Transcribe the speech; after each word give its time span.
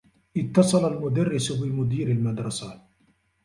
اتّصل 0.37 0.93
المدرّس 0.93 1.51
بمدير 1.51 2.11
المدرسة. 2.11 2.81